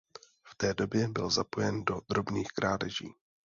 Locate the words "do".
1.83-2.01